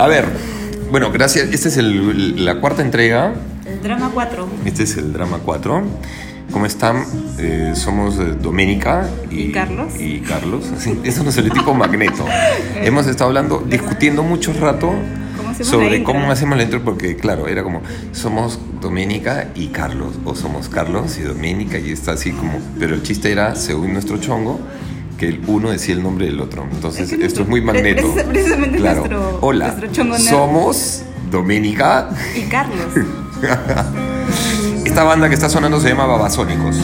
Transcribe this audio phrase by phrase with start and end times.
[0.00, 0.24] A ver,
[0.90, 1.52] bueno, gracias.
[1.52, 3.34] Esta es el- la cuarta entrega.
[3.66, 4.48] El drama 4.
[4.64, 5.82] Este es el drama 4.
[6.50, 7.04] ¿Cómo están?
[7.38, 9.92] Eh, somos Doménica y, ¿Y Carlos?
[10.00, 10.64] Y Carlos.
[10.78, 12.24] Sí, eso no es el tipo magneto.
[12.76, 14.86] Hemos estado hablando, discutiendo mucho rato
[15.36, 17.82] ¿Cómo hacemos la sobre cómo hacemos la intro, porque claro, era como,
[18.12, 23.02] somos Doménica y Carlos, o somos Carlos y Doménica, y está así como, pero el
[23.02, 24.60] chiste era, según nuestro chongo,
[25.20, 26.66] que el uno decía el nombre del otro.
[26.72, 28.12] Entonces, Es esto es muy magneto.
[28.16, 29.00] es precisamente claro.
[29.00, 32.08] nuestro- Hola, nuestro somos Doménica.
[32.34, 32.86] Y Carlos.
[34.84, 36.76] Esta banda que está sonando se llama Babasónicos.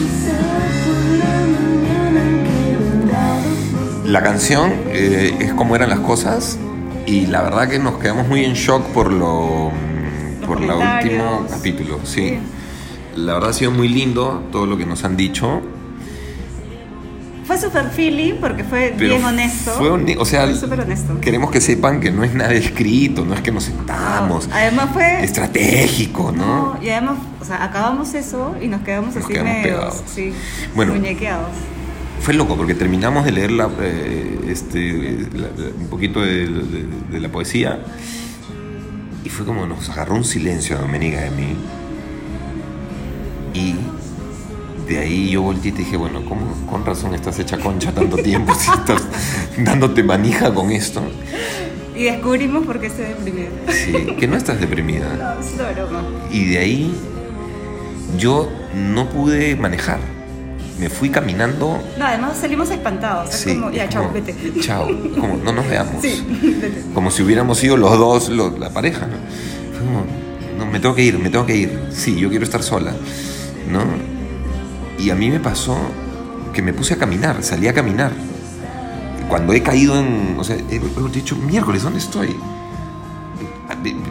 [4.04, 6.58] La canción eh, es como eran las cosas
[7.06, 9.70] y la verdad que nos quedamos muy en shock por lo
[10.40, 12.28] Los por el último capítulo, sí.
[12.28, 12.38] Sí.
[13.16, 15.62] La verdad ha sido muy lindo todo lo que nos han dicho.
[17.58, 19.70] Fue super feeling porque fue Pero bien honesto.
[19.72, 21.18] fue hone- o sea, Fue honesto.
[21.20, 24.46] Queremos que sepan que no es nada escrito, no es que nos sentamos.
[24.48, 25.24] No, Además fue.
[25.24, 26.74] Estratégico, ¿no?
[26.74, 30.32] No, y además, o sea, acabamos eso y nos quedamos Nos así quedamos medios, sí,
[30.74, 30.92] Bueno.
[30.94, 31.48] muñequeados.
[32.20, 36.86] Fue loco porque terminamos de leer la, eh, este, la- la- un poquito de, de-
[37.10, 37.78] de la poesía
[39.24, 41.56] y fue como nos agarró un silencio a Doménica y a mí.
[43.54, 43.74] Y
[44.86, 48.16] de ahí yo volteé y te dije, bueno, ¿cómo, con razón estás hecha concha tanto
[48.16, 49.02] tiempo si estás
[49.58, 51.02] dándote manija con esto?
[51.94, 53.48] Y descubrimos por qué estoy deprimida.
[53.72, 55.08] Sí, que no estás deprimida.
[55.14, 56.02] No, es una broma.
[56.30, 56.94] Y de ahí
[58.18, 59.98] yo no pude manejar.
[60.78, 63.30] Me fui caminando No, además salimos espantados.
[63.30, 64.34] Es Sí, como, ya, es chao, vete.
[64.60, 64.86] Chao,
[65.18, 66.02] como no nos veamos.
[66.02, 66.22] Sí,
[66.60, 66.82] vete.
[66.92, 69.16] Como si hubiéramos sido los dos, la pareja, ¿no?
[69.72, 70.04] Fue como,
[70.58, 71.80] no, me tengo que ir, me tengo que ir.
[71.90, 72.92] Sí, yo quiero estar sola,
[73.72, 73.80] ¿no?
[74.98, 75.78] Y a mí me pasó
[76.52, 78.12] que me puse a caminar, salí a caminar.
[79.28, 82.36] Cuando he caído en, o sea, he, he dicho, miércoles, ¿dónde estoy?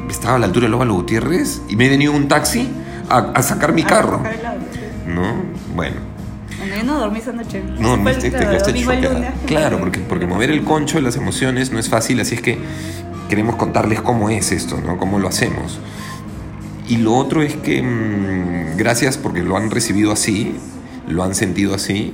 [0.09, 2.69] Estaba a la altura de Lóbalo Gutiérrez y me he venido un taxi
[3.09, 4.79] a, a sacar mi A carro, sí.
[5.07, 5.35] ¿no?
[5.75, 5.95] Bueno.
[6.75, 7.63] Yo no dormí esa noche.
[7.79, 9.33] No, no te, quedaste choqueada.
[9.45, 12.57] Claro, porque, porque mover el concho de las emociones no es fácil, así es que
[13.29, 14.97] queremos contarles cómo es esto, ¿no?
[14.97, 15.79] Cómo lo hacemos.
[16.87, 20.55] Y lo otro es que mm, gracias porque lo han recibido así,
[21.07, 22.13] lo han sentido así,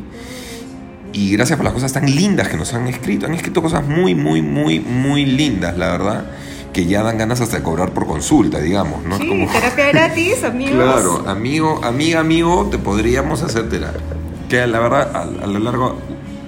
[1.14, 3.26] y gracias por las cosas tan lindas que nos han escrito.
[3.26, 6.26] Han escrito cosas muy, muy, muy, muy lindas, la verdad,
[6.72, 9.18] que ya dan ganas hasta de cobrar por consulta, digamos, ¿no?
[9.18, 10.76] Sí, como- terapia gratis, amigos.
[10.76, 14.00] Claro, amigo, amiga, amigo, te podríamos hacer terapia.
[14.48, 15.98] Que la verdad, a, a lo largo,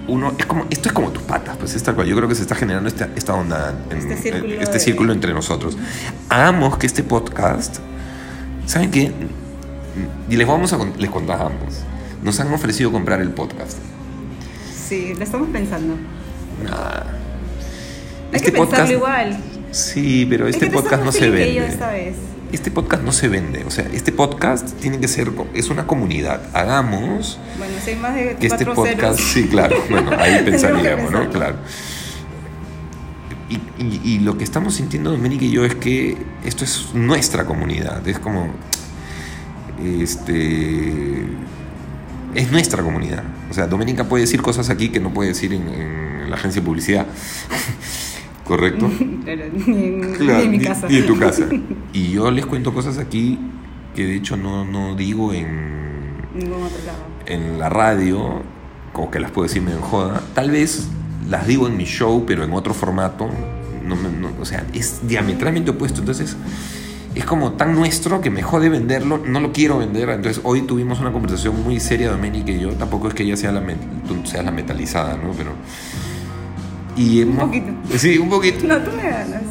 [0.07, 2.07] uno, es como, esto es como tus patas, pues es tal cual.
[2.07, 5.11] Yo creo que se está generando esta, esta onda, en- Este círculo este de- círculo
[5.13, 5.77] entre nosotros.
[6.29, 7.79] Hagamos que este podcast,
[8.65, 9.11] ¿saben qué?
[10.29, 11.51] Y les vamos a les contamos.
[12.23, 13.78] Nos han ofrecido comprar el podcast.
[14.88, 15.95] Sí, lo estamos pensando.
[16.63, 17.17] Nada.
[18.31, 19.38] Hay que pensarlo igual.
[19.72, 21.53] Sí, pero Es este podcast no se vende.
[21.53, 22.16] yo esta vez.
[22.51, 26.39] Este podcast no se vende, o sea, este podcast tiene que ser, es una comunidad.
[26.53, 29.22] Hagamos Bueno, si hay más de que este podcast, ceros.
[29.22, 31.28] sí, claro, bueno, ahí pensaríamos, ¿no?
[31.31, 31.56] Claro.
[33.50, 37.45] Y, y- y lo que estamos sintiendo Doménica y yo es que esto es nuestra
[37.45, 38.51] comunidad, es como,
[39.83, 41.23] este,
[42.35, 43.23] es nuestra comunidad.
[43.49, 46.61] O sea, Doménica puede decir cosas aquí que no puede decir en, en la agencia
[46.61, 47.05] de publicidad,
[48.44, 48.89] ¿correcto?
[49.23, 50.88] Claro, ni en, Claro, ni en mi ni- casa.
[50.89, 51.45] ni en tu casa.
[51.94, 53.38] Y yo les cuento cosas aquí
[53.95, 57.03] que de hecho no, no digo en, Ningún otro lado.
[57.27, 58.41] en la radio,
[58.91, 60.23] como que las puedo decir medio en joda.
[60.33, 60.88] Tal vez
[61.29, 63.29] las digo en mi show, pero en otro formato.
[63.85, 66.00] No, no- o sea, es diametralmente opuesto.
[66.00, 66.35] Entonces,
[67.16, 69.19] es como tan nuestro que me jode venderlo.
[69.25, 70.10] No lo quiero vender.
[70.10, 72.71] Entonces, hoy tuvimos una conversación muy seria, Doménica y yo.
[72.71, 75.31] Tampoco es que ella sea la, met- tú seas la metalizada, ¿no?
[75.38, 75.51] Pero.
[76.95, 77.68] Y Un poquito.
[77.98, 79.42] Sí, un poquito No, tú me ganas.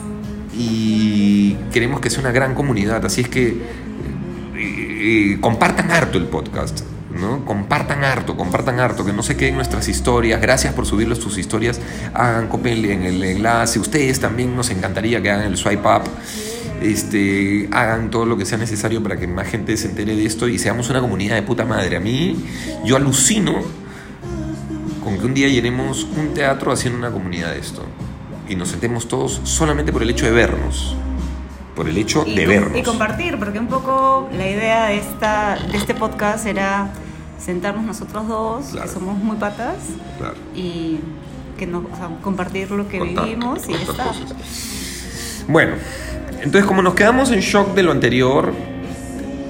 [0.56, 3.04] y queremos que sea una gran comunidad.
[3.04, 3.56] Así es que eh,
[4.56, 6.80] eh, compartan harto el podcast.
[7.12, 7.44] ¿no?
[7.44, 10.40] Compartan harto, compartan harto, que no se queden nuestras historias.
[10.40, 11.78] Gracias por subirlos tus historias.
[12.14, 13.78] Hagan, copen en el enlace.
[13.78, 16.02] Ustedes también nos encantaría que hagan el swipe up.
[16.82, 20.48] Este, hagan todo lo que sea necesario para que más gente se entere de esto
[20.48, 21.96] y seamos una comunidad de puta madre.
[21.96, 22.36] A mí,
[22.84, 23.54] yo alucino
[25.04, 27.82] con que un día llenemos un teatro haciendo una comunidad de esto
[28.48, 30.94] y nos sentemos todos solamente por el hecho de vernos,
[31.76, 32.78] por el hecho Y, de vernos.
[32.78, 36.90] y compartir, porque un poco la idea de, esta, de este podcast era
[37.38, 38.86] sentarnos nosotros dos, Claro.
[38.88, 39.76] que somos muy patas,
[40.18, 40.98] Claro, y
[41.58, 44.04] que no, o sea, compartir lo que contar- vivimos y ya está.
[44.04, 44.34] cosas.
[45.48, 45.74] Bueno,
[46.42, 48.52] entonces como nos quedamos en shock de lo anterior,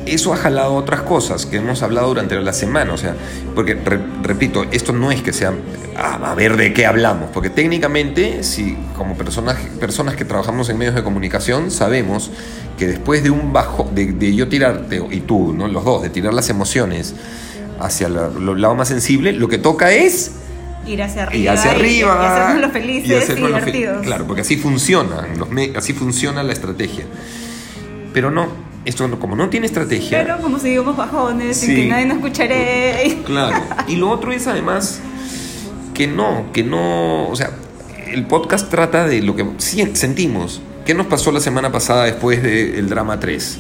[0.05, 2.93] eso ha jalado otras cosas que hemos hablado durante la semana.
[2.93, 3.15] O sea,
[3.55, 5.53] porque, re- repito, esto no es que sea
[5.97, 10.79] a, a ver de qué hablamos, porque técnicamente, si como personas, personas que trabajamos en
[10.79, 12.31] medios de comunicación, sabemos
[12.79, 15.69] que después de un bajo, de, de yo tirarte, y tú, ¿no?
[15.69, 17.15] los dos, de tirar las emociones
[17.79, 18.15] hacia el
[18.61, 20.33] lado más sensible, lo que toca es
[20.87, 21.45] Ir hacia arriba.
[21.45, 24.03] y hacia arriba Y, hacernos los felices y, hacernos fe- divertidos.
[24.07, 27.05] claro porque así funciona los así funciona la estrategia
[28.13, 28.49] pero no
[28.85, 31.77] esto como no tiene estrategia Pero como seguimos bajones, sin Sí.
[31.77, 33.19] que nadie nos escucharé.
[33.25, 35.01] claro y lo otro es además
[35.95, 37.51] que no que no o sea
[38.13, 42.89] el podcast trata de lo que sentimos qué nos pasó la semana pasada después del
[42.89, 43.59] drama 3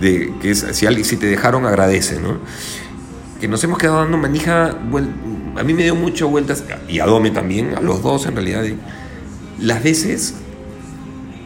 [0.00, 2.38] de que es si alguien si te dejaron agradece no
[3.40, 4.74] que nos hemos quedado dando manija
[5.58, 8.64] a mí me dio mucho vueltas y a Dome también a los dos en realidad
[9.60, 10.34] las veces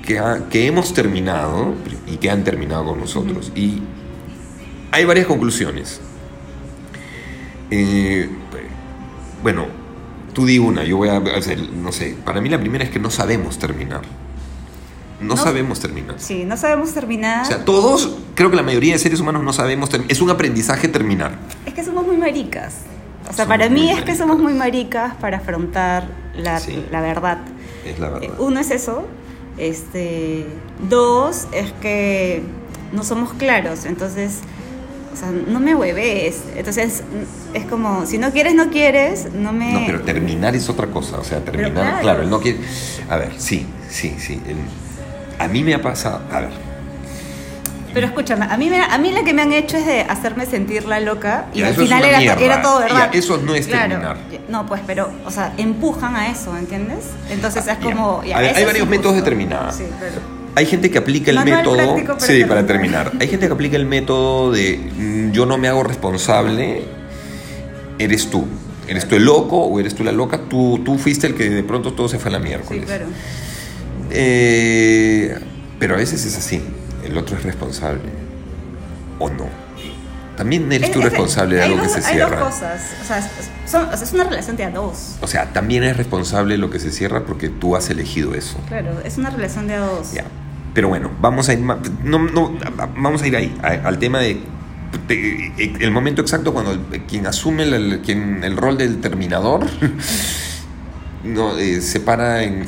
[0.07, 1.75] que, ha- que hemos terminado
[2.07, 3.81] y que han terminado con nosotros y
[4.93, 6.01] hay varias conclusiones
[7.71, 8.29] Eh,
[9.43, 9.67] bueno
[10.33, 12.99] tú di una yo voy a hacer no sé para mí la primera es que
[12.99, 14.03] no sabemos terminar
[15.21, 15.37] no, No.
[15.37, 17.43] sabemos terminar Sí, no sabemos terminar.
[17.45, 20.31] o sea, todos, creo que la mayoría de seres humanos no sabemos, term- es un
[20.31, 21.39] aprendizaje terminar.
[21.67, 22.77] es que somos muy maricas.
[23.31, 26.05] O sea, Somos para mí es que somos muy maricas para afrontar
[26.37, 26.85] la, Sí.
[26.91, 27.39] la verdad.
[27.87, 28.29] Es la Eh, verdad.
[28.39, 29.07] Uno es eso.
[29.57, 30.47] Este,
[30.89, 32.43] dos es que
[32.93, 33.85] no somos claros.
[33.85, 34.41] Entonces,
[35.13, 36.43] o sea, no me hueves.
[36.57, 37.03] Entonces,
[37.55, 39.33] es como, si no quieres, no quieres.
[39.33, 39.73] No me.
[39.73, 41.19] No, pero terminar es otra cosa.
[41.19, 42.01] O sea, terminar, claro.
[42.03, 42.23] claro.
[42.23, 42.59] él no quiere.
[43.09, 44.41] A ver, sí, sí, sí.
[45.39, 46.21] a mí me ha pasado.
[46.33, 46.51] A ver,
[47.93, 50.47] Pero escúchame, a mí, me- a mí la que me han hecho es de hacerme
[50.47, 53.11] sentir la loca y Ya, al final era, todo verdad.
[53.13, 53.89] Ya, eso no es Claro.
[53.91, 54.17] terminar.
[54.49, 57.05] No, pues, pero, o sea, empujan a eso, ¿entiendes?
[57.31, 58.23] Entonces es como...
[58.25, 59.73] ya, ver, hay varios métodos de terminar.
[59.73, 60.21] Sí, pero...
[60.55, 61.59] hay gente que aplica el Manual
[61.97, 62.19] método.
[62.21, 63.05] sí, para terminar.
[63.07, 63.13] terminar.
[63.21, 66.85] Hay gente que aplica el método de mm, yo no me hago responsable,
[67.99, 68.47] eres tú.
[68.89, 70.39] ¿Eres tú el loco o eres tú la loca?
[70.49, 72.83] Tú, tú fuiste el que de pronto todo se fue a la miércoles.
[72.83, 73.07] Sí, claro.
[74.11, 75.39] Eh,
[75.79, 76.61] pero a veces es así.
[77.11, 78.01] El otro es responsable.
[79.19, 79.47] O no.
[80.37, 82.39] También eres Es- tú es- responsable de algo que se Hay cierra.
[82.39, 82.81] dos cosas.
[83.03, 83.27] O sea, es,
[83.71, 85.17] son- o sea, es una relación de a dos.
[85.21, 88.59] O sea, también eres responsable de lo que se cierra porque tú has elegido eso.
[88.69, 90.13] Claro, es una relación de a dos.
[90.13, 90.25] Ya.
[90.73, 92.57] Pero bueno, vamos a ir no, no,
[92.97, 94.41] vamos a ir ahí, a- al tema de,
[95.81, 96.79] el momento exacto cuando
[97.09, 99.67] quien asume el, el- quien, el rol del terminador
[101.25, 102.63] no, eh, se para en,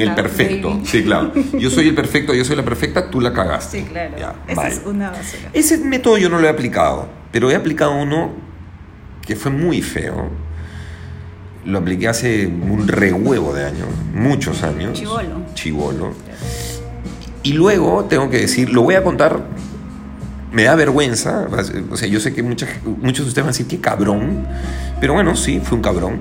[0.00, 0.70] el perfecto.
[0.70, 0.86] baby.
[0.86, 1.32] Sí, claro.
[1.58, 3.80] Yo soy el perfecto, yo soy la perfecta, tú la cagaste.
[3.80, 4.16] Sí, claro.
[4.18, 4.74] Ya, Esa vale.
[4.74, 5.50] es una basura.
[5.52, 8.32] Ese método yo no lo he aplicado, pero he aplicado uno
[9.26, 10.30] que fue muy feo.
[11.64, 15.00] Lo apliqué hace un rehuevo de años, muchos años.
[15.54, 16.12] Chibolo.
[17.44, 19.44] Y luego tengo que decir, lo voy a contar,
[20.52, 21.46] me da vergüenza,
[21.90, 24.46] o sea, yo sé que mucha- muchos de ustedes van a decir que cabrón,
[25.00, 26.20] pero bueno, sí, fue un cabrón.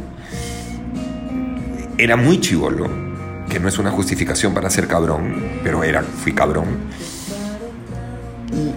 [2.01, 2.89] Era muy chivolo,
[3.47, 6.65] que no es una justificación para ser cabrón, pero era, fui cabrón.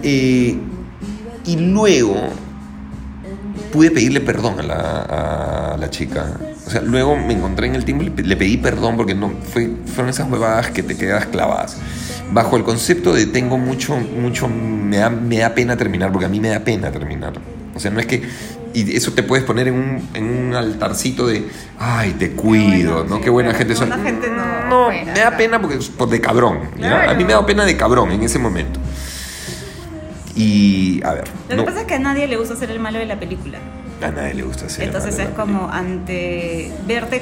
[0.03, 0.59] Y,
[1.47, 2.15] eh, luego
[3.73, 6.37] pude pedirle perdón a la, chica.
[6.67, 9.71] O sea, luego me encontré en el tiempo y le, pedí perdón porque no fue,
[9.87, 11.77] fueron esas huevadas que te quedas clavadas.
[12.31, 16.29] Bajo el concepto de tengo mucho, mucho, me da, me da pena terminar, porque a
[16.29, 17.33] mí me da pena terminar.
[17.73, 18.21] O sea, no es que.
[18.75, 21.47] Y eso te puedes poner en un, en un altarcito de,
[21.79, 23.15] ay, te cuido, bueno, ¿no?
[23.17, 23.87] sí, Qué buena gente son.
[23.87, 26.59] buena gente no, No, me da pena porque por de cabrón.
[27.07, 28.79] A mí me da pena de cabrón en ese momento.
[30.35, 31.23] Y, a ver.
[31.49, 33.17] Lo no, que pasa es que a nadie le gusta ser el malo de la
[33.19, 33.59] película.
[34.01, 34.83] a nadie le gusta hacer.
[34.85, 37.21] Entonces es como ante verte,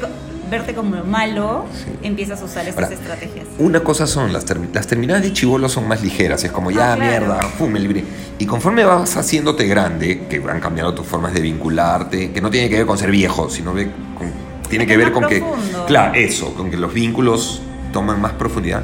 [0.54, 1.92] verte como malo, Sí.
[2.04, 3.48] empiezas a usar estas Ahora, estrategias.
[3.58, 6.96] Una cosa son las, las terminadas de chivolo son más ligeras, es como ya Ah,
[6.96, 7.26] claro.
[7.26, 8.04] mierda, pum, el libre.
[8.40, 12.70] Y conforme vas haciéndote grande, que han cambiado tus formas de vincularte, que no tiene
[12.70, 14.32] que ver con ser viejo, sino con-
[14.70, 15.44] tiene Es que que ver con que,
[15.88, 18.84] claro, eso, con que los vínculos toman más profundidad.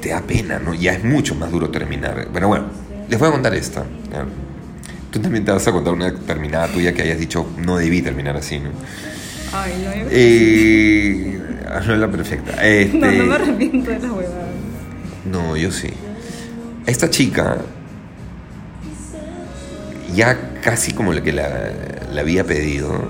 [0.00, 0.74] Te da pena, ¿no?
[0.74, 2.28] Ya es mucho más duro terminar.
[2.32, 2.66] Pero bueno,
[3.08, 3.84] les voy a contar esta.
[5.10, 8.36] Tú también te vas a contar una terminada tuya que hayas dicho, no debí terminar
[8.36, 8.70] así, ¿no?
[9.52, 11.40] Ay, no, yo- Eh,
[11.86, 12.52] no es la perfecta.
[12.66, 14.46] Este, no, no me arrepiento de la huevada.
[15.24, 15.90] no, yo sí.
[16.86, 17.58] Esta chica,
[20.14, 21.48] ya casi como la que la,
[22.12, 23.08] la había pedido,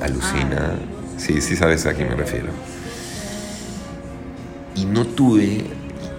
[0.00, 0.72] alucina.
[1.18, 2.48] Sí, sí sabes a quién me refiero.
[4.74, 5.64] Y no tuve.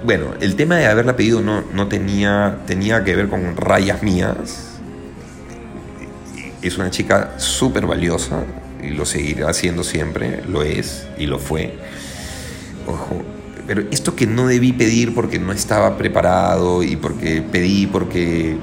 [0.06, 4.80] Bueno, el tema de haberla pedido no, no tenía, tenía que ver con rayas mías.
[6.62, 8.44] Es una chica súper valiosa
[8.88, 11.74] y lo seguirá siendo siempre, lo es y lo fue.
[12.88, 13.22] Ojo,
[13.68, 18.56] pero esto que no debí pedir porque no estaba preparado y porque pedí porque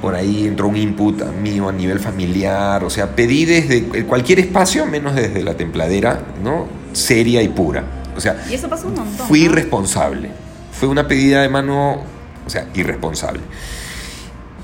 [0.00, 4.84] por ahí entró un input mío a nivel familiar, o sea, pedí desde cualquier espacio
[4.84, 6.66] menos desde la templadera, ¿no?
[6.92, 7.84] Seria y pura.
[8.16, 9.26] O sea, Y eso pasa un montón.
[9.28, 9.46] fui ¿no?
[9.46, 10.30] irresponsable.
[10.72, 12.02] Fue una pedida de mano,
[12.44, 13.40] o sea, irresponsable.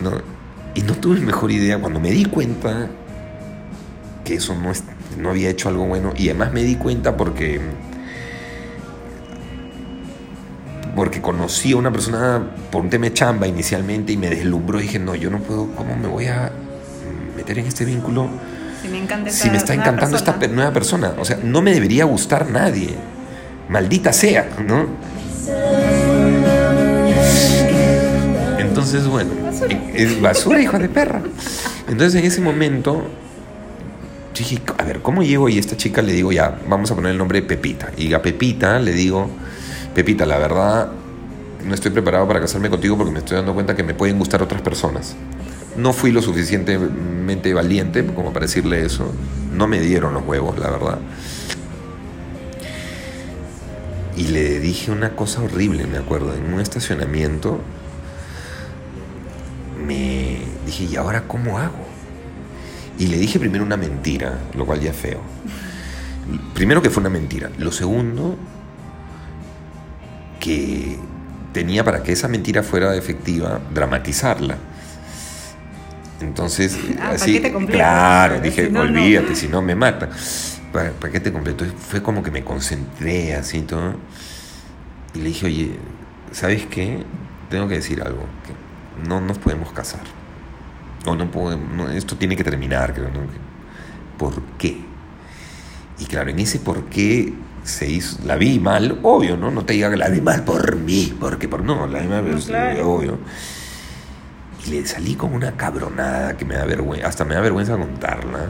[0.00, 0.10] ¿no?
[0.74, 2.88] Y no tuve mejor idea cuando me di cuenta
[4.28, 4.84] que eso no, es-
[5.18, 6.12] no había hecho algo bueno.
[6.16, 7.60] Y además me di cuenta porque.
[10.94, 14.78] Porque conocí a una persona por un tema de chamba inicialmente y me deslumbró.
[14.80, 16.50] Y dije, no, yo no puedo, ¿cómo me voy a
[17.36, 18.28] meter en este vínculo
[18.82, 20.54] Si me encanta si me está encantando esta persona.
[20.56, 21.12] nueva persona?
[21.18, 22.94] O sea, no me debería gustar nadie.
[23.68, 24.86] Maldita sea, ¿no?
[28.58, 29.30] Entonces, bueno,
[29.94, 31.22] es basura, hijo de perra.
[31.88, 33.04] Entonces, en ese momento,
[34.44, 35.48] dije, a ver, ¿cómo llego?
[35.48, 37.92] Y esta chica le digo, ya, vamos a poner el nombre Pepita.
[37.96, 39.28] Y a Pepita le digo,
[39.94, 40.92] Pepita, la verdad,
[41.64, 44.42] no estoy preparado para casarme contigo porque me estoy dando cuenta que me pueden gustar
[44.42, 45.16] otras personas.
[45.76, 49.12] No fui lo suficientemente valiente como para decirle eso.
[49.52, 50.98] No me dieron los huevos, la verdad.
[54.16, 57.60] Y le dije una cosa horrible, me acuerdo, en un estacionamiento.
[59.86, 61.87] Me dije, ¿y ahora cómo hago?
[62.98, 65.20] Y le dije primero una mentira, lo cual ya es feo.
[66.54, 67.50] Primero que fue una mentira.
[67.58, 68.36] Lo segundo,
[70.40, 70.98] que
[71.52, 74.56] tenía para que esa mentira fuera efectiva, dramatizarla.
[76.20, 77.78] Entonces, Ah, así, completo.
[77.78, 78.90] claro, dije, si no, no.
[79.00, 80.08] olvídate, si no me mata.
[80.72, 81.64] Pa- paquete completo.
[81.88, 83.94] Fue como que me concentré así todo.
[85.14, 85.70] Y le dije, oye,
[86.32, 87.04] ¿sabes qué?
[87.48, 88.24] Tengo que decir algo.
[88.44, 90.00] Que no nos podemos casar.
[91.06, 93.08] O no podemos, no, esto tiene que terminar, creo.
[93.08, 93.20] ¿no?
[94.18, 94.80] ¿Por qué?
[95.98, 97.32] Y claro, en ese por qué
[97.64, 99.50] se hizo, la vi mal, obvio, ¿no?
[99.50, 102.30] No te diga que la vi mal por mí, porque por no, la vi mal,
[102.30, 102.90] No, claro.
[102.90, 103.18] obvio.
[104.66, 108.40] Y le salí como una cabronada que me da vergüenza, hasta me da vergüenza contarla.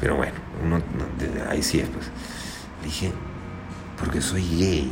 [0.00, 0.34] Pero bueno,
[0.64, 2.06] uno, no- ahí sí es, pues.
[2.80, 3.12] Le dije,
[3.98, 4.90] porque soy gay.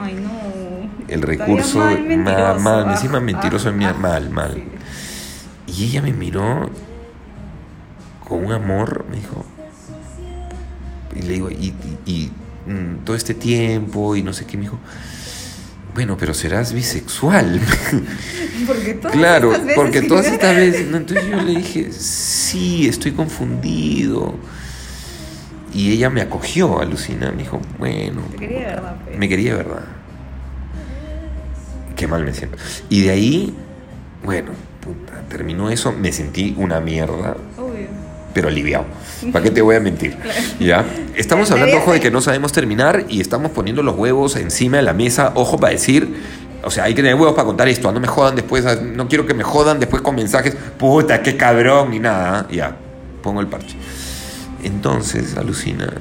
[0.00, 0.90] Ay, no.
[1.08, 2.60] El recurso mal, mal, mentiroso.
[2.60, 4.54] mal, encima mentiroso ah, en mi- ah, mal, mal.
[4.54, 4.64] sí.
[5.76, 6.70] Y ella me miró
[8.26, 9.44] con un amor, me dijo.
[11.16, 11.74] Y le digo, y,
[12.06, 12.30] y- y,
[12.70, 14.78] mm, todo este tiempo, y no sé qué, me dijo.
[15.94, 17.60] Bueno, pero serás bisexual.
[18.66, 20.86] Porque todas claro, estas veces porque que- todas estas veces.
[20.88, 20.98] ¿no?
[20.98, 24.34] Entonces yo le dije, sí, estoy confundido.
[25.74, 27.30] Y ella me acogió, alucina.
[27.32, 28.22] Me dijo, bueno.
[28.30, 29.18] Te quería verdad, pues.
[29.18, 29.84] Me quería de verdad.
[31.96, 32.56] Qué mal me siento.
[32.88, 33.54] Y de ahí,
[34.24, 34.50] bueno,
[34.92, 35.92] puta, terminó eso.
[35.92, 37.86] Me sentí una mierda, Obvio.
[38.34, 38.86] pero aliviado.
[39.32, 40.16] ¿Para qué te voy a mentir?
[40.60, 40.84] ¿Ya?
[41.14, 44.82] Estamos hablando, ojo, de que no sabemos terminar y estamos poniendo los huevos encima de
[44.82, 46.40] la mesa, ojo, para decir.
[46.62, 47.90] O sea, hay que tener huevos para contar esto.
[47.90, 51.90] No me jodan después, no quiero que me jodan después con mensajes, puta, qué cabrón,
[51.90, 52.46] ni nada.
[52.50, 52.76] Ya,
[53.22, 53.76] pongo el parche.
[54.62, 55.92] Entonces, alucina.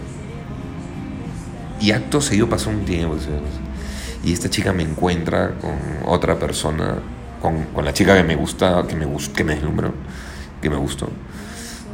[1.80, 3.16] Y acto seguido pasó un tiempo.
[4.24, 6.96] Y esta chica me encuentra con otra persona,
[7.42, 9.06] con, con la chica que me gusta, que me,
[9.36, 9.94] que me deslumbró,
[10.62, 11.10] que me gustó,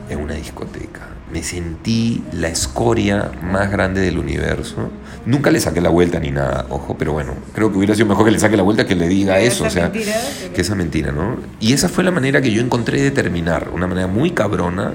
[0.09, 1.01] en una discoteca.
[1.31, 4.91] Me sentí la escoria más grande del universo.
[5.25, 8.25] Nunca le saqué la vuelta ni nada, ojo, pero bueno, creo que hubiera sido mejor
[8.25, 10.61] que le saque la vuelta que le diga Que eso, o sea, mentira, que- que
[10.61, 11.37] esa mentira, ¿no?
[11.59, 14.93] Y esa fue la manera que yo encontré de terminar, una manera muy cabrona,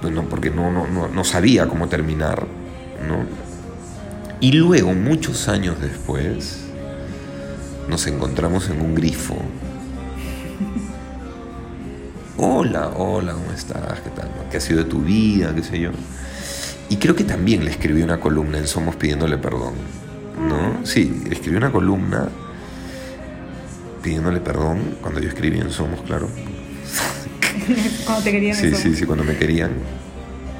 [0.00, 2.46] bueno, porque no, no, no, no sabía cómo terminar,
[3.08, 3.24] ¿no?
[4.40, 6.63] Y luego, muchos años después,
[7.88, 9.36] nos encontramos en un grifo.
[12.36, 14.00] Hola, hola, ¿cómo estás?
[14.00, 14.30] ¿Qué tal?
[14.50, 15.54] ¿Qué ha sido de tu vida?
[15.54, 15.90] ¿Qué sé yo?
[16.88, 19.74] Y creo que también le escribí una columna en Somos pidiéndole perdón,
[20.48, 20.84] ¿no?
[20.84, 22.28] Sí, le escribí una columna
[24.02, 26.28] pidiéndole perdón cuando yo escribí en Somos, claro.
[28.04, 29.70] Cuando te querían Sí, sí, sí, cuando me querían.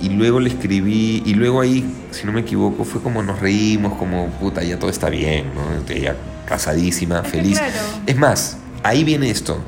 [0.04, 3.94] Y luego le escribí, y luego ahí, si no me equivoco, fue como nos reímos,
[3.94, 5.62] como puta, ya todo está bien, ¿no?
[5.94, 6.14] Ella
[6.46, 7.58] casadísima, Es feliz.
[7.58, 7.74] claro.
[8.06, 9.58] Es más, ahí viene esto,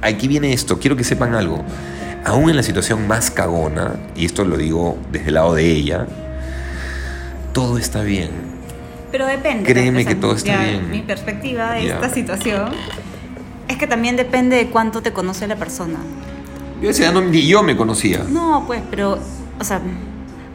[0.00, 1.62] aquí viene esto, quiero que sepan algo.
[2.24, 6.06] Aún en la situación más cagona, y esto lo digo desde el lado de ella,
[7.52, 8.30] todo está bien.
[9.12, 9.70] Pero depende.
[9.70, 10.90] Créeme o sea, que todo está ya, bien.
[10.90, 11.94] Mi perspectiva de Ya.
[11.96, 12.70] esta situación
[13.68, 15.98] es que también depende de cuánto te conoce la persona.
[16.80, 18.24] Yo decía, no, ni yo me conocía.
[18.28, 19.18] No, pues, pero,
[19.60, 19.80] o sea,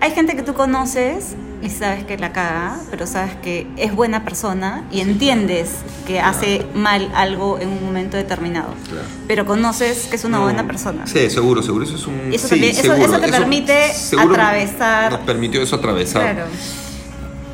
[0.01, 4.23] hay gente que tú conoces y sabes que la caga, pero sabes que es buena
[4.23, 5.71] persona y entiendes
[6.07, 8.73] que hace mal algo en un momento determinado.
[8.89, 9.05] Claro.
[9.27, 11.05] Pero conoces que es una No, buena persona.
[11.05, 11.83] Sí, seguro, seguro.
[11.83, 12.31] Eso es un.
[12.31, 16.33] Eso sí, también- eso- seguro, eso te permite atravesar- Nos permitió eso atravesar.
[16.35, 16.45] Claro.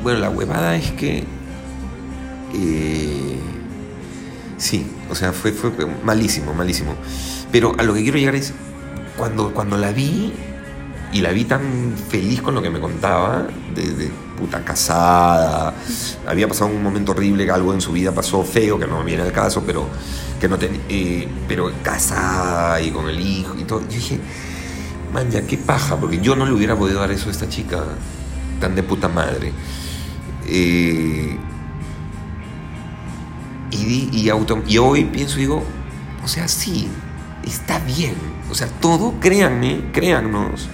[0.04, 1.24] bueno, la huevada es que...
[2.54, 3.36] eh,
[4.56, 5.72] sí, o sea, fue, fue
[6.04, 6.94] malísimo, malísimo.
[7.52, 8.52] Pero a lo que quiero llegar es,
[9.16, 10.32] cuando, cuando la vi,
[11.16, 15.72] y la vi tan feliz con lo que me contaba, de, puta casada,
[16.26, 19.32] había pasado un momento horrible, algo en su vida pasó feo, que no viene al
[19.32, 19.88] caso, pero
[20.38, 23.80] que no eh, pero casada y con el hijo y todo.
[23.80, 24.20] Yo dije,
[25.10, 27.82] man, ya qué paja, porque yo no le hubiera podido dar eso a esta chica
[28.60, 29.54] tan de puta madre.
[30.46, 31.34] Eh,
[33.70, 34.28] y,
[34.68, 35.64] y hoy pienso y digo,
[36.22, 36.90] o sea, sí,
[37.42, 38.16] está bien.
[38.50, 40.68] O sea, todo, créanme, créannos,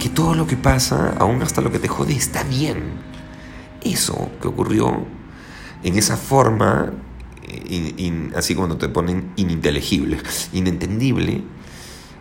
[0.00, 2.94] que todo lo que pasa, aún hasta lo que te jode, está bien.
[3.82, 5.04] Eso que ocurrió
[5.84, 6.90] en esa forma,
[7.46, 10.18] eh, in- in- así cuando te ponen ininteligible,
[10.52, 11.42] inentendible,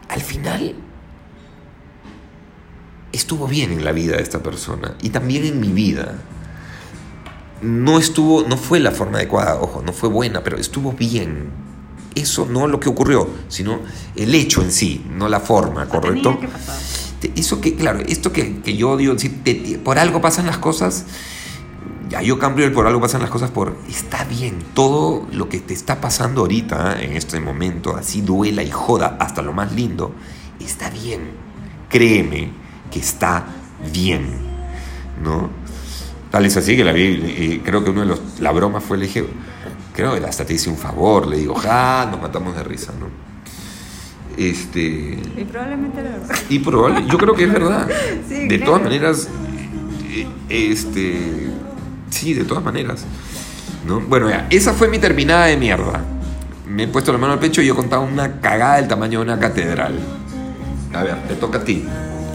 [0.10, 0.76] al final
[3.12, 6.16] estuvo bien en la vida de esta persona y también en mi vida.
[7.62, 11.50] No estuvo, no fue la forma adecuada, ojo, no fue buena, pero estuvo bien.
[12.16, 13.80] Eso no lo que ocurrió, sino
[14.16, 16.36] el hecho en sí, no la forma, ¿correcto?
[16.36, 16.76] Tenía que pasar.
[17.20, 21.06] Te- Eso que, claro, esto que, que yo odio, decir, por algo pasan las cosas,
[22.10, 25.60] ya yo cambio el por algo pasan las cosas por, está bien, todo lo que
[25.60, 30.14] te está pasando ahorita, en este momento, así duela y joda hasta lo más lindo,
[30.60, 31.32] está bien,
[31.90, 32.50] créeme
[32.92, 33.46] que está
[33.94, 34.28] bien,
[35.24, 35.50] ¿no?
[36.32, 39.06] Tal es así que la vi, creo que uno de los, la broma fue, le
[39.08, 39.26] dije,
[39.94, 43.29] creo que hasta te hice un favor, le digo, ja, nos matamos de risa, ¿no?
[44.40, 45.20] Este...
[45.38, 46.36] Y probablemente verdad.
[46.50, 47.88] Y probable, yo creo que es verdad.
[48.30, 48.66] Sí, de claro.
[48.66, 49.28] todas maneras,
[50.12, 51.50] eh, este,
[52.10, 53.06] sí, de todas maneras.
[53.86, 54.00] ¿no?
[54.00, 56.02] Bueno, ya, esa fue mi terminada de mierda.
[56.68, 59.20] Me he puesto la mano al pecho y yo he contado una cagada del tamaño
[59.20, 59.96] de una catedral.
[60.94, 61.84] A ver, te toca a ti.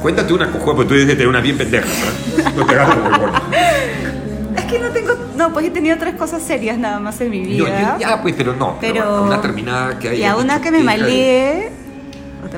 [0.03, 2.51] Cuéntate una cojuda, porque tú dices que tener una bien pendeja, ¿no?
[2.57, 3.31] No te huevón.
[4.57, 5.15] Es que no tengo.
[5.37, 7.95] No, pues he tenido tres cosas serias nada más en mi vida.
[7.95, 8.77] yo- ya, pues, pero no.
[8.81, 10.21] Pero, Pero- una terminada que hay.
[10.21, 11.71] Y a una que me maldié,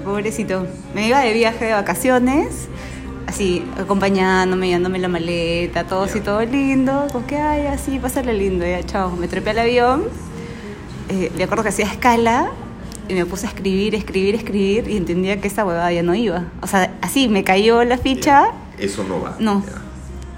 [0.01, 2.69] pobrecito, me iba de viaje de vacaciones,
[3.27, 8.65] así, acompañándome, llevándome la maleta, todo así, todo lindo, con que, ay, así, pásale lindo,
[8.67, 9.11] ya, chao.
[9.17, 10.05] Me trepé al avión,
[11.09, 12.51] eh, me acuerdo que hacía escala,
[13.09, 16.45] y me puse a escribir, escribir, escribir, y entendía que esa huevada ya no iba.
[16.61, 18.47] O sea, así, me cayó la ficha,
[18.79, 19.37] Eso no va.
[19.39, 19.63] No.
[19.65, 19.83] Ya.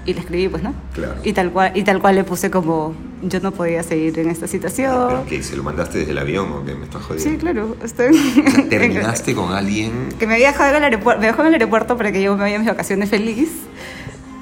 [0.05, 0.73] y le escribí, pues, ¿no?
[0.93, 1.15] Claro.
[1.23, 4.47] Y tal cual, y tal cual le puse como, yo no podía seguir en esta
[4.47, 5.07] situación.
[5.09, 5.43] ¿Pero qué?
[5.43, 7.31] ¿Se lo mandaste desde el avión o qué me estás jodiendo?
[7.31, 7.75] Sí, claro.
[7.83, 8.07] Estoy...
[8.07, 11.47] O sea, terminaste con alguien que me había dejado en el aeropuerto, me dejó en
[11.47, 13.49] el aeropuerto para que yo me vaya a mis vacaciones feliz.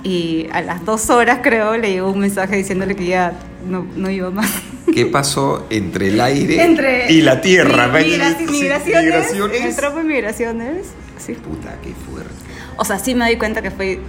[0.04, 3.34] Y a las dos horas, creo, le llegó un mensaje diciéndole que ya
[3.68, 4.50] no, no iba más.
[4.94, 7.88] ¿Qué pasó entre el aire Entre y la tierra?
[7.88, 9.66] migraciones, migraciones.
[9.66, 10.88] El tropo de migraciones.
[11.18, 11.34] Sí.
[11.34, 12.32] Puta, qué fuerte.
[12.78, 14.00] O sea, sí me doy cuenta que fue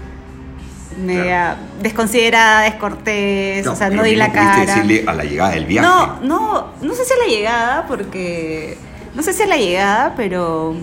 [0.99, 4.65] media desconsiderada, descortés, o sea, no di la cara.
[4.67, 5.87] decirle a la llegada del viaje.
[5.89, 8.77] No, no, no sé si a la llegada, porque.
[9.15, 10.75] No sé si a la llegada, pero.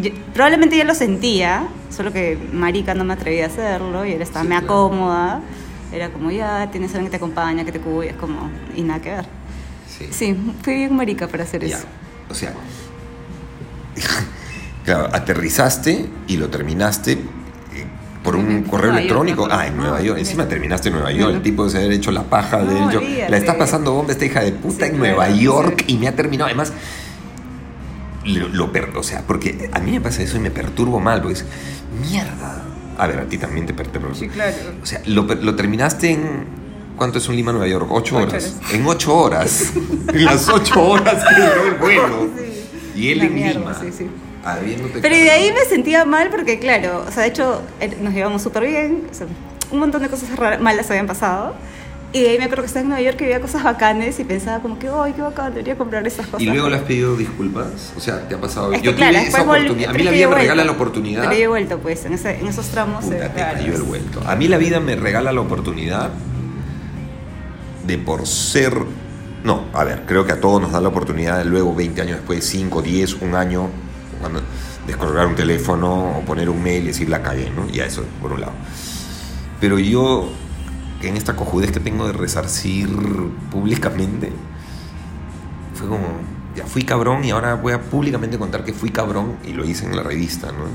[0.00, 4.22] yo- probablemente ya lo sentía, solo que Marica no me atrevía a hacerlo y él
[4.22, 4.66] estaba Sí, me claro.
[4.66, 5.40] cómoda.
[5.92, 8.50] Era como, ya tienes alguien que te acompaña, que te cuida, es como.
[8.74, 9.26] Y nada que ver.
[9.88, 10.08] Sí.
[10.10, 11.76] Sí, fui bien Marica para hacer Ya.
[11.78, 11.86] eso.
[12.28, 12.52] O sea,
[14.84, 17.18] claro, aterrizaste y lo terminaste
[18.36, 19.48] un correo Nueva electrónico.
[19.50, 20.00] ah, en Nueva.
[20.02, 20.18] York.
[20.18, 20.48] Encima sí.
[20.50, 21.34] terminaste en Nueva York.
[21.36, 22.98] El tipo de se haber hecho la paja de yo.
[23.00, 23.30] olvídate.
[23.30, 25.94] La está pasando bomba esta hija de puta Sí, en claro, Nueva York sí.
[25.94, 26.46] y me ha terminado.
[26.46, 26.72] Además,
[28.24, 31.34] lo, lo o sea, porque a mí me pasa eso y me perturbo mal, porque
[31.38, 31.44] es
[32.10, 32.62] mierda.
[32.98, 34.08] A ver, a ti también te perturba.
[34.32, 34.56] claro.
[34.82, 36.66] O sea, lo, lo terminaste en.
[36.96, 37.86] ¿Cuánto es un Lima Nueva York?
[37.90, 38.54] Ocho, Ocho horas.
[38.56, 38.72] horas.
[38.72, 39.72] En ocho horas.
[40.14, 42.28] en las ocho horas que duró el vuelo.
[42.94, 43.00] Sí.
[43.02, 43.74] Y él en mierda, Lima.
[43.74, 44.06] sí, sí.
[44.52, 48.12] Habiéndote Pero de ahí me sentía mal porque, claro, o sea, de hecho, eh, nos
[48.14, 49.26] llevamos súper bien, o sea,
[49.70, 51.54] un montón de cosas raras, malas habían pasado.
[52.12, 54.24] Y de ahí me acuerdo que estaba en Nueva York y veía cosas bacanes y
[54.24, 55.52] pensaba como que, ¡ay, qué bacán!
[55.52, 56.40] Debería comprar estas cosas.
[56.40, 57.92] ¿Y luego le has pedido disculpas?
[57.96, 58.72] O sea, ¿te ha pasado?
[58.72, 59.90] Es que, Yo claro, tuve esa oportunidad.
[59.90, 61.22] A mí la vida me regala la oportunidad.
[61.24, 63.04] Pero yo he vuelto, pues, en, ese- en esos tramos.
[63.04, 64.22] Puta, eh, te cayó el vuelto.
[64.24, 66.10] A mí la vida me regala la oportunidad
[67.86, 68.72] de por ser...
[69.44, 72.16] No, a ver, creo que a todos nos da la oportunidad de luego, 20 años
[72.16, 73.68] después, 5, 10, un año,
[74.96, 77.68] cuando un teléfono o poner un mail y decir la cagué, ¿no?
[77.68, 78.52] Ya eso, por un lado.
[79.60, 80.30] Pero yo,
[81.02, 82.88] en esta cojudez que tengo de resarcir
[83.50, 84.32] públicamente,
[85.74, 86.06] fue como,
[86.54, 89.86] ya fui cabrón y ahora voy a públicamente contar que fui cabrón y lo hice
[89.86, 90.66] en la revista, ¿no?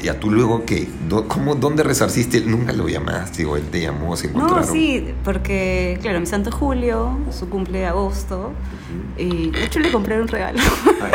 [0.00, 0.88] Y a tú luego, ¿qué?
[1.28, 2.40] ¿Cómo, ¿Dónde resarciste?
[2.40, 4.72] Nunca lo llamaste o él te llamó, se No, encontraron.
[4.72, 8.52] sí, porque, claro, mi santo Julio, su cumple de agosto,
[9.16, 10.58] y de hecho le compré un regalo.
[11.02, 11.12] Ay,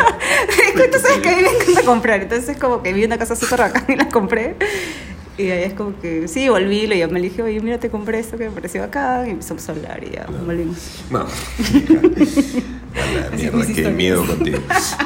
[0.92, 3.60] Tú sabes que a mí me encanta comprar, entonces como que vi una casa súper
[3.60, 4.56] bacana y la compré.
[5.38, 8.18] Y ahí es como que, sí, volví, le llamé, le dije, oye, mira, te compré
[8.20, 11.04] esto que me pareció acá, y empezamos a hablar y ya volvimos.
[11.12, 11.28] No.
[13.13, 13.93] La mierda, qué historias.
[13.93, 14.60] miedo contigo.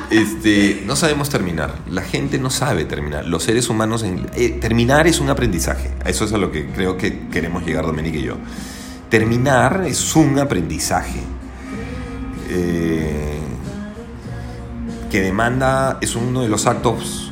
[0.10, 1.76] Este, no sabemos terminar.
[1.90, 3.26] La gente no sabe terminar.
[3.26, 5.92] Los seres humanos, en- eh, terminar es un aprendizaje.
[6.06, 8.36] Eso es a lo que creo que queremos llegar Dominique y yo.
[9.10, 11.20] Terminar es un aprendizaje.
[12.50, 13.40] Eh,
[15.10, 17.32] que demanda, es uno de los actos,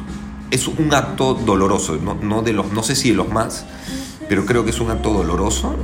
[0.51, 3.65] es un acto doloroso, no, no de los, no sé si de los más,
[4.27, 5.75] pero creo que es un acto doloroso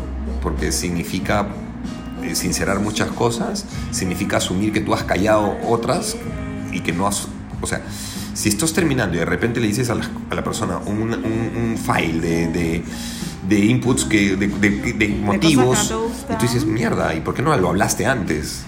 [0.41, 1.47] porque significa
[2.33, 6.15] sincerar muchas cosas, significa asumir que tú has callado otras
[6.71, 7.27] y que no has,
[7.61, 7.81] o sea,
[8.33, 11.13] si estás terminando y de repente le dices a la, a la persona un, un-
[11.13, 12.83] un file de, de-
[13.47, 16.35] de inputs, que, de, de- motivos, gustan.
[16.35, 18.63] y tú dices, mierda, ¿y por qué no lo hablaste antes?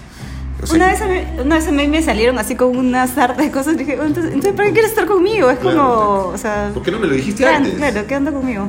[0.62, 3.06] O sea, Una vez, a mí, una vez a mí me salieron así con una
[3.06, 5.50] sarta de cosas dije, entonces, ¿para qué quieres estar conmigo?
[5.50, 6.28] Es como, Claro.
[6.28, 6.70] o sea...
[6.74, 7.74] ¿Por qué no me lo dijiste antes?
[7.74, 8.68] Claro, ¿qué onda conmigo?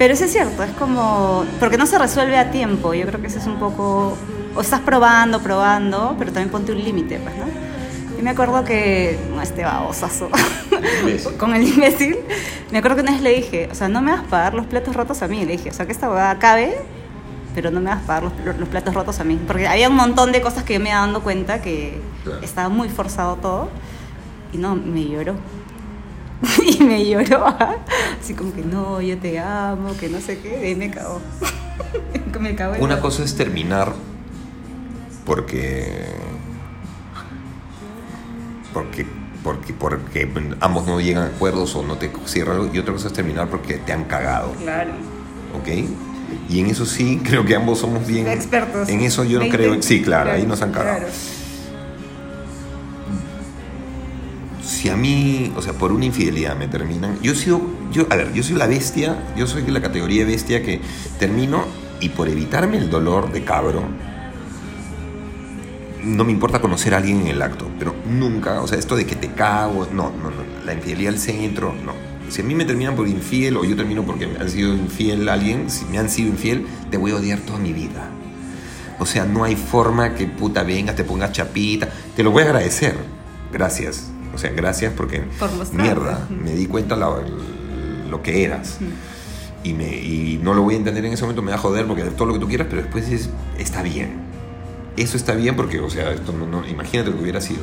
[0.00, 1.44] Pero eso es cierto, es como.
[1.60, 2.94] Porque no se resuelve a tiempo.
[2.94, 4.16] Yo creo que eso es un poco.
[4.56, 7.44] O estás probando, probando, pero también ponte un límite, pues, ¿no?
[8.18, 9.18] Y me acuerdo que.
[9.34, 10.30] No, este babosazo.
[11.38, 12.16] Con el imbécil.
[12.72, 14.64] Me acuerdo que una vez le dije, o sea, no me vas a pagar los
[14.64, 15.44] platos rotos a mí.
[15.44, 16.78] Le dije, o sea, que esta huevada acabe,
[17.54, 19.38] pero no me vas a pagar los, los platos rotos a mí.
[19.46, 22.40] Porque había un montón de cosas que yo me iba dando cuenta que Claro.
[22.42, 23.68] estaba muy forzado todo.
[24.54, 25.34] Y no, me lloró.
[26.78, 27.76] y me lloró, ajá.
[28.20, 31.20] así como que no, yo te amo, que no sé qué, y me cagó.
[32.40, 32.82] me cagó.
[32.82, 33.92] Una la- cosa es terminar
[35.24, 36.06] porque.
[38.72, 39.04] Porque,
[39.42, 43.08] porque, porque ambos no llegan a acuerdos o no te cierran algo, y otra cosa
[43.08, 44.92] es terminar porque te han cagado, Claro.
[45.58, 45.68] ¿ok?
[46.48, 48.28] Y en eso sí, creo que ambos somos bien.
[48.28, 48.88] Expertos.
[48.88, 49.82] En eso yo no creo.
[49.82, 50.98] Sí, claro, ahí nos han cagado.
[50.98, 51.12] Claro.
[54.80, 57.60] Si a mí, o sea, por una infidelidad me terminan, yo sido,
[57.92, 60.80] yo, a ver, yo soy la bestia, yo soy la categoría bestia que
[61.18, 61.66] termino
[62.00, 63.82] y por evitarme el dolor de cabro,
[66.02, 69.04] no me importa conocer a alguien en el acto, pero nunca, o sea, esto de
[69.04, 71.92] que te cago, no, no, no, la infidelidad al centro, no.
[72.30, 75.28] Si a mí me terminan por infiel o yo termino porque me han sido infiel
[75.28, 78.08] a alguien, si me han sido infiel, te voy a odiar toda mi vida.
[78.98, 81.88] O sea, no hay forma que puta vengas, te pongas chapita.
[82.16, 82.94] Te lo voy a agradecer.
[83.52, 84.10] Gracias.
[84.34, 88.78] O sea, gracias porque Por mierda, me di cuenta lo que eras.
[89.62, 91.86] Y, me, y no lo voy a entender en ese momento, me va a joder
[91.86, 94.22] porque todo lo que tú quieras, pero después es, está bien.
[94.96, 97.60] Eso está bien porque, o sea, esto no, no- imagínate lo que hubiera sido.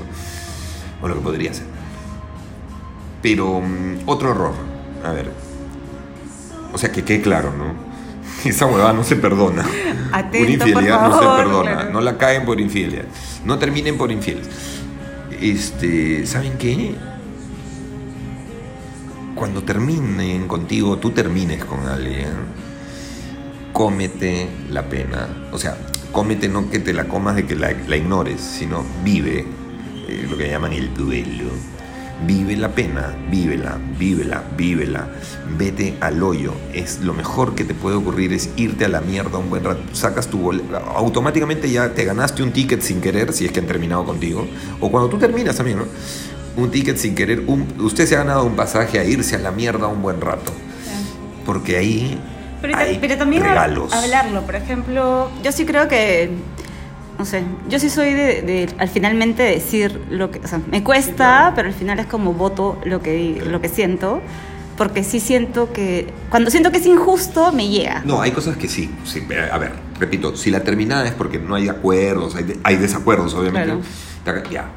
[1.01, 1.65] O lo que podría ser.
[3.21, 4.53] Pero mm, otro error.
[5.03, 5.31] A ver.
[6.73, 7.73] O sea, que quede claro, ¿no?
[8.49, 9.65] Esa huevada no se perdona.
[10.11, 11.73] Atento, Una infidelidad por no se perdona.
[11.73, 11.91] claro.
[11.91, 13.05] No la caen por infidelidad.
[13.45, 14.47] No terminen por infieles.
[15.41, 16.95] Este, ¿saben qué?
[19.35, 22.33] Cuando terminen contigo, tú termines con alguien,
[23.71, 25.27] cómete la pena.
[25.51, 25.77] O sea,
[26.11, 29.45] cómete no que te la comas de que la, ignores, sino vive
[30.07, 31.51] eh, lo que llaman el duelo.
[32.25, 35.07] Vive la pena, vívela, vívela, vívela.
[35.57, 36.51] Vete al hoyo.
[36.73, 39.81] Es lo mejor que te puede ocurrir es irte a la mierda un buen rato.
[39.93, 40.75] Sacas tu boleto.
[40.77, 44.47] Automáticamente ya te ganaste un ticket sin querer, si es que han terminado contigo.
[44.81, 45.85] O cuando tú terminas también, ¿no?
[46.55, 47.43] Un ticket sin querer.
[47.45, 50.51] un- usted se ha ganado un pasaje a irse a la mierda un buen rato.
[51.45, 52.19] Porque ahí
[52.61, 53.93] Pero, también regalos.
[53.93, 56.31] hablarlo, por ejemplo, yo sí creo que,
[57.17, 60.83] no sé, yo sí soy de, de al finalmente decir lo que, o sea, me
[60.83, 61.53] cuesta, claro.
[61.55, 64.21] pero al final es como voto lo que, lo que siento,
[64.77, 68.03] porque sí siento que, cuando siento que es injusto, me llega.
[68.05, 68.89] No, hay cosas que sí.
[69.05, 72.59] sí, eh, A ver, repito, si la terminada es porque no hay acuerdos, hay, de-
[72.63, 73.73] hay desacuerdos, obviamente.
[74.23, 74.43] Claro.
[74.51, 74.69] Ya.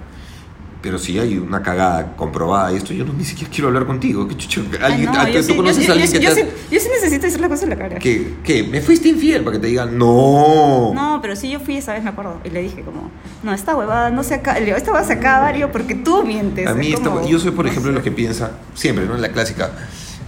[0.82, 4.26] Pero si hay una cagada comprobada y esto, yo no, ni siquiera quiero hablar contigo.
[4.26, 4.64] ¿Qué chucho?
[4.72, 6.48] Ay, ¿Alguien- no, ah, ¿Tú sí- conoces yo- a alguien yo- que yo te sí-
[6.70, 7.98] yo sí necesito decir la cosa en la cara.
[7.98, 10.92] que, que me fuiste infiel para que te digan no?
[10.94, 13.10] No, pero sí yo fui esa vez, me acuerdo, y le dije como,
[13.42, 16.66] no, esta huevada no se acaba, le digo, esta huevada se acaba, porque tú mientes.
[16.66, 17.94] A mí, esta- yo soy, por no ejemplo, sé.
[17.96, 19.14] los que piensa, siempre, ¿no?
[19.16, 19.70] En la clásica.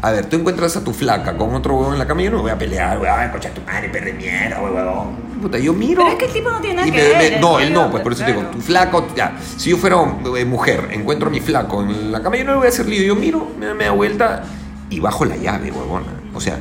[0.02, 2.42] A ver, tú encuentras a tu flaca con otro huevón en la cama, yo no
[2.42, 5.31] voy a pelear, voy a cocha tu madre, perre mierda, huevón.
[5.42, 6.02] Puta, yo miro.
[6.04, 7.58] Pero es que el tipo no tiene nada y que me- ver, me- el no,
[7.58, 9.36] él no, pues por eso te digo, tu flaco, ya.
[9.56, 9.96] Si yo fuera
[10.38, 12.86] eh, mujer, encuentro a mi flaco en la cama, yo no le voy a hacer
[12.88, 13.02] lío.
[13.02, 14.44] Yo miro, me, me da vuelta
[14.88, 16.06] y bajo la llave, huevona.
[16.32, 16.58] O sea,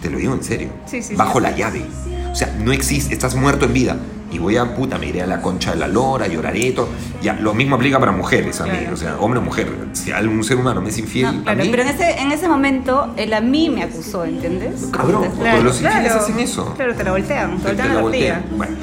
[0.00, 0.70] te lo digo en serio.
[0.86, 1.42] Sí, sí, bajo sí.
[1.44, 1.84] la llave.
[2.32, 3.96] O sea, no existe, estás muerto en vida.
[4.30, 6.88] Y voy a, puta, me iré a la concha de la lora, lloraré, todo.
[7.20, 8.70] Ya, lo mismo aplica para mujeres a mí.
[8.70, 8.94] Claro.
[8.94, 9.68] O sea, hombre o mujer.
[9.92, 12.32] Si algún ser humano me es infiel, No, a claro, mí, pero en ese, en
[12.32, 14.88] ese momento él a mí me acusó, ¿entiendes?
[14.90, 16.72] Cabrón, Entonces, porque los infieles hacen eso.
[16.74, 18.44] Claro, te la voltean, te la la voltean.
[18.56, 18.76] Bueno,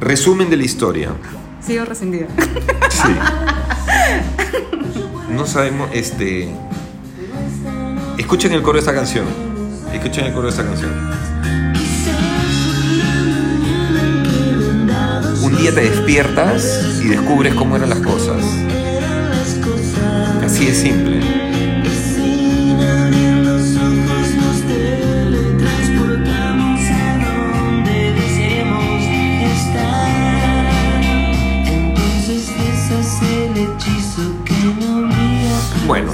[0.00, 1.10] resumen de la historia.
[1.60, 2.26] Sigo rescindida.
[2.88, 3.14] Sí.
[5.30, 6.48] No sabemos, este.
[8.16, 9.26] Escuchen el coro de esta canción.
[9.92, 10.90] Escuchen el coro de esta canción.
[15.64, 18.44] Día te despiertas y descubres cómo eran las cosas.
[20.44, 21.53] Así de simple.
[35.86, 36.12] Bueno,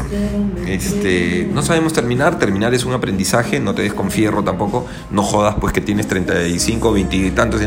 [0.67, 2.39] este, no sabemos terminar.
[2.39, 3.61] Terminar es un aprendizaje.
[3.61, 4.87] No te des con fierro tampoco.
[5.11, 7.61] No jodas, pues que tienes 35, 20 y tantos.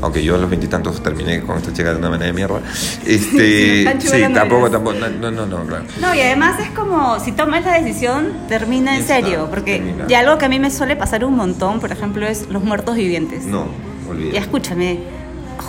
[0.00, 2.32] Aunque yo a los 20 y tantos terminé con esta chica de una manera de
[2.32, 2.60] mierda.
[3.06, 4.96] Este, Tan sí, no tampoco, tampoco.
[5.20, 5.84] No, no, no, claro.
[6.00, 9.48] No, y además es como, si tomas la decisión, termina en Ya está, serio.
[9.50, 10.06] Porque termina.
[10.08, 12.96] ya algo que a mí me suele pasar un montón, por ejemplo, es los muertos
[12.96, 13.44] vivientes.
[13.44, 13.66] No,
[14.06, 14.38] Y olvídate.
[14.38, 14.98] escúchame,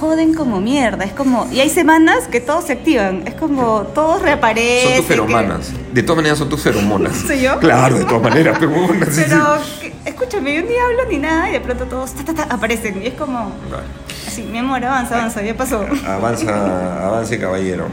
[0.03, 1.05] joden como mierda.
[1.05, 3.25] Es como, y hay semanas que todos se activan.
[3.27, 4.83] Es como, todos reaparecen.
[4.89, 5.71] Son tus que- feromanas.
[5.93, 7.15] De todas maneras son tus feromonas.
[7.27, 7.59] ¿Soy yo?
[7.59, 8.71] Claro, de todas maneras, pero.
[9.15, 12.43] Pero, que- escúchame, yo ni hablo ni nada y de pronto todos ta, ta, ta,
[12.53, 13.01] aparecen.
[13.01, 13.83] Y es como, Vale.
[14.27, 15.85] así, mi amor, avanza, avanza, ya pasó.
[16.05, 17.87] Avanza, avance caballero.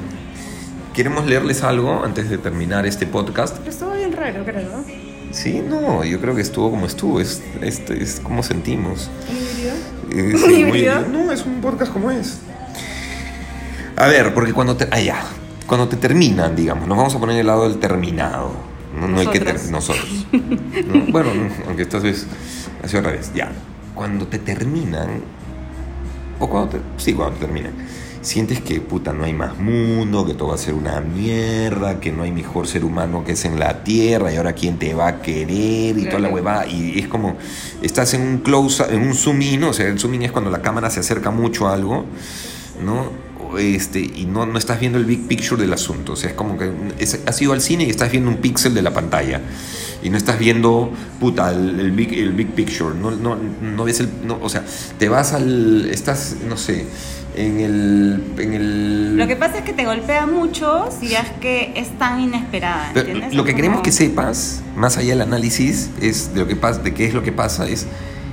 [0.92, 3.56] Queremos leerles algo antes de terminar este podcast.
[3.58, 4.62] Pero estuvo bien raro, creo.
[4.68, 4.84] ¿no?
[5.32, 9.08] Sí, no, yo creo que estuvo como estuvo, es, es, es como sentimos.
[9.30, 9.74] ¿Un híbrido?
[10.12, 12.38] Eh, no, es un podcast como es.
[13.96, 14.88] A ver, porque cuando te.
[14.90, 15.22] Ah, ya.
[15.66, 18.52] Cuando te terminan, digamos, nos vamos a poner el lado del terminado.
[18.98, 20.26] No, no hay que ter- Nosotros.
[20.32, 21.12] ¿no?
[21.12, 22.26] Bueno, no, aunque esta vez
[22.82, 23.30] ha sido al revés.
[23.34, 23.52] Ya.
[23.94, 25.20] Cuando te terminan,
[26.38, 26.80] o cuando te.
[26.96, 27.72] Sí, cuando te terminan.
[28.22, 32.12] Sientes que puta no hay más mundo, que todo va a ser una mierda, que
[32.12, 35.08] no hay mejor ser humano que es en la tierra, y ahora quién te va
[35.08, 36.66] a querer y toda la huevada.
[36.66, 37.36] Y es como,
[37.80, 40.50] estás en un close, en un zoom in, o sea, el zoom in es cuando
[40.50, 42.04] la cámara se acerca mucho a algo,
[42.84, 43.29] ¿no?
[43.58, 46.12] Este, y no, no estás viendo el big picture del asunto.
[46.12, 48.74] O sea, es como que es- has ido al cine y estás viendo un píxel
[48.74, 49.40] de la pantalla.
[50.02, 52.94] Y no estás viendo, puta, el, el big, el big picture.
[52.98, 54.08] No, no, no ves el.
[54.24, 54.64] no, o sea,
[54.98, 55.90] te vas al.
[55.90, 56.86] Estás, no sé,
[57.36, 58.22] en el.
[58.38, 62.18] En el Lo que pasa es que te golpea mucho si es que es tan
[62.20, 62.90] inesperada.
[62.94, 63.34] pero ¿entiendes?
[63.36, 66.94] lo que queremos que sepas, más allá del análisis, es de lo que pasa, de
[66.94, 67.86] qué es lo que pasa, es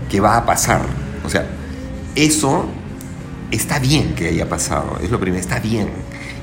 [0.10, 0.82] que va a pasar.
[1.25, 1.45] O sea,
[2.15, 2.65] eso
[3.51, 4.99] está bien que haya pasado.
[5.01, 5.89] Es lo primero, está bien.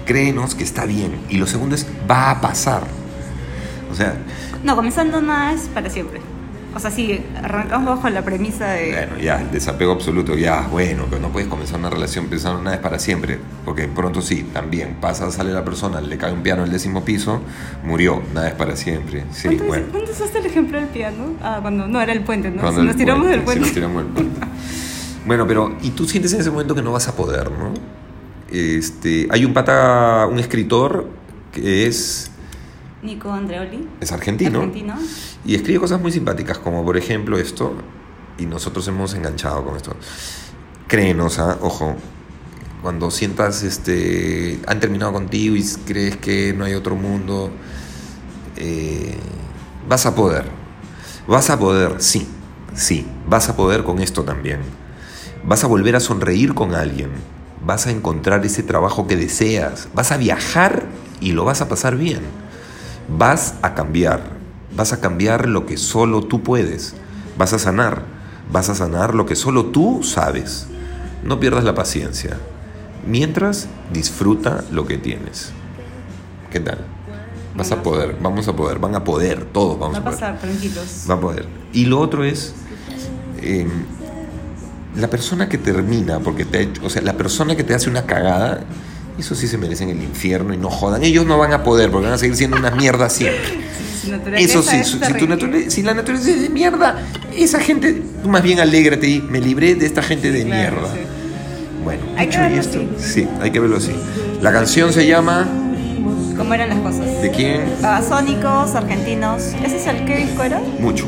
[0.05, 1.19] Créenos que está bien.
[1.31, 2.83] Y lo segundo es, va a pasar.
[3.91, 4.17] O sea,
[4.63, 6.21] No, comenzando nada es para siempre.
[6.75, 8.91] O sea, sí, arrancamos bajo la premisa de...
[8.91, 12.83] bueno, ya, desapego absoluto, ya, bueno, pero no puedes comenzar una relación pensando nada es
[12.83, 13.39] para siempre.
[13.65, 17.41] Porque pronto sí, también pasa, sale la persona, le cae un piano al décimo piso,
[17.85, 19.23] murió, nada es para siempre.
[19.31, 19.87] Sí, ¿Cuánto, bueno.
[19.93, 21.35] ¿Cuándo usaste el ejemplo del piano?
[21.41, 22.61] Ah, cuando no era el puente, ¿no?
[22.61, 23.61] Cuando si el nos tiramos del puente.
[23.61, 24.44] si nos tiramos del puente.
[25.27, 27.73] Bueno, pero y tú sientes en ese momento que no vas a poder, ¿no?
[28.51, 31.09] Este, hay un pata, un escritor
[31.53, 32.31] que es,
[33.03, 33.89] Nico Andreoli.
[34.01, 34.95] es argentino, Argentino.
[35.45, 37.75] y escribe cosas muy simpáticas, como por ejemplo esto,
[38.39, 39.97] y nosotros hemos enganchado con esto.
[40.89, 41.59] Créenos, ¿ah?
[41.61, 41.97] ojo,
[42.83, 47.51] cuando sientas, este, han terminado contigo y crees que no hay otro mundo,
[48.57, 49.17] eh,
[49.89, 50.45] vas a poder.
[51.27, 52.29] Vas a poder, sí,
[52.75, 54.84] sí, vas a poder con esto también.
[55.47, 57.11] Vas a volver a sonreír con alguien.
[57.65, 59.89] Vas a encontrar ese trabajo que deseas.
[59.95, 60.85] Vas a viajar
[61.21, 62.21] y lo vas a pasar bien.
[63.09, 64.23] Vas a cambiar.
[64.75, 66.95] Vas a cambiar lo que solo tú puedes.
[67.37, 68.03] Vas a sanar.
[68.51, 70.67] Vas a sanar lo que solo tú sabes.
[71.23, 72.37] No pierdas la paciencia.
[73.07, 75.53] Mientras disfruta lo que tienes.
[76.51, 76.79] ¿Qué tal?
[77.57, 80.19] Vas a poder, vamos a poder, van a poder, todos vamos Va a a poder.
[80.19, 81.05] pasar, tranquilos.
[81.09, 81.47] Va a poder.
[81.73, 82.53] Y lo otro es
[83.41, 83.69] eh,
[84.97, 87.91] la persona que termina, porque te ha hecho, o sea, la persona que te hace
[87.91, 88.61] una cagada,
[89.19, 91.03] eso sí se merecen el infierno y no jodan.
[91.05, 93.65] Ellos no van a poder porque van a seguir siendo una mierda siempre.
[94.37, 96.99] Eso sí, es si, tu naturaleza- si la naturaleza es de mierda,
[97.35, 100.93] esa gente, tú más bien alégrate y me libré de esta gente de Claro, mierda.
[100.95, 101.01] sí.
[101.83, 103.13] Bueno, Hay que dicho verlo esto, así.
[103.13, 103.93] sí, hay que verlo así.
[104.43, 105.47] La canción se llama
[106.37, 107.23] ¿Cómo eran las cosas?
[107.23, 107.63] ¿De quién?
[107.81, 109.43] Babasónicos, argentinos.
[109.65, 110.61] ¿Ese es el qué disco era?
[110.81, 111.07] Mucho.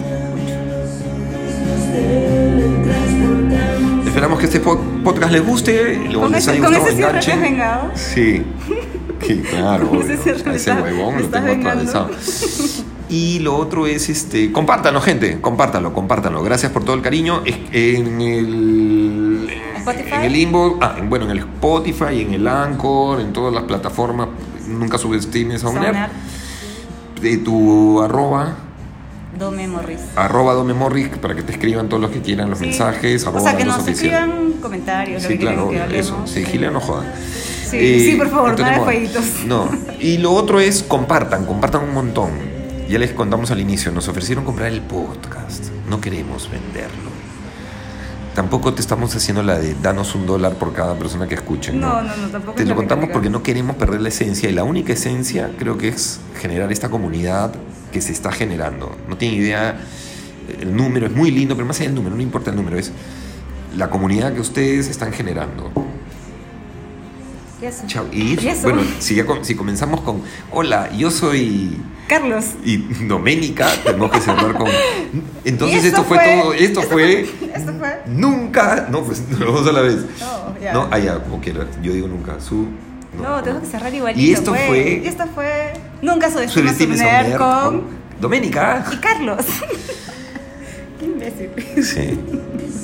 [4.16, 7.38] Esperamos que este po- podcast les guste, o Con ese- con ese cierre te has
[7.42, 7.90] vengado.
[7.94, 8.42] Sí,
[9.20, 12.10] que claro, Con ese cierre ese huevón lo tengo atravesado.
[13.10, 16.42] Y lo otro es, este, compártanlo, gente, compártanlo, compártanlo.
[16.42, 17.42] Gracias por todo el cariño.
[17.44, 20.14] En el, Spotify.
[20.14, 23.64] en el inbox, ah, en- bueno, en el Spotify, en el Anchor, en todas las
[23.64, 24.28] plataformas.
[24.66, 25.84] Nunca subestimes a un
[27.44, 28.56] tu arroba,
[29.38, 30.00] Dome Morris.
[30.16, 32.66] arroba Dome Morris, para que te escriban todos los que quieran los Sí.
[32.66, 33.24] mensajes.
[33.24, 33.94] O arroba sea, que nos Oficial.
[34.14, 36.22] escriban comentarios, Sí, claro, que eso.
[36.26, 37.06] Sí, Gilia no jodan.
[37.70, 39.24] Sí, sí, por favor, no tenemos- jueguitos.
[39.46, 39.68] No.
[40.00, 42.30] Y lo otro es compartan, compartan un montón.
[42.88, 45.64] Ya les contamos al inicio, nos ofrecieron comprar el podcast.
[45.90, 47.10] No queremos venderlo.
[48.34, 51.80] Tampoco te estamos haciendo la de danos un dólar por cada persona que escuchen.
[51.80, 54.62] No, no, no, tampoco Te lo contamos porque no queremos perder la esencia y la
[54.62, 57.54] única esencia creo que es generar esta comunidad
[57.96, 58.94] que se está generando.
[59.08, 59.80] No tiene idea,
[60.60, 62.92] el número es muy lindo, pero más allá del número, no importa el número, es
[63.74, 65.72] la comunidad que ustedes están generando.
[67.62, 67.84] ¿Y eso?
[67.86, 68.04] Chao.
[68.12, 68.64] Y, ¿Y eso?
[68.64, 70.20] bueno, si, ya com- si comenzamos con,
[70.52, 72.44] hola, yo soy Carlos.
[72.66, 74.68] y Doménica, tenemos que cerrar con...
[75.46, 77.22] Entonces esto fue, todo, esto fue...
[77.54, 78.02] Esto fue.
[78.08, 80.04] Nunca, no, pues dos a la vez.
[80.20, 80.72] No, ya.
[80.74, 81.68] No, ah, ya, como quieras.
[81.82, 82.38] Yo digo nunca.
[82.40, 82.66] Su.
[83.20, 84.20] No, tengo que cerrar igualito.
[84.20, 84.66] Y esto pues.
[84.66, 85.02] fue.
[85.04, 85.72] Y esto fue.
[86.02, 87.80] Nunca subestimes a Subestimes a un un nerd nerd con.
[87.80, 88.84] con Doménica.
[88.92, 89.44] Y Carlos.
[90.98, 91.50] Qué imbécil.
[91.84, 92.18] Sí.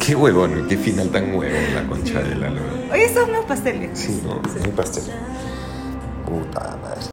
[0.05, 2.73] Qué huevón, qué final tan huevón la concha de la lora.
[2.92, 3.90] Oye, estos unos pasteles.
[3.99, 5.05] Sí, no, mi pastel.
[6.27, 7.01] Puta madre.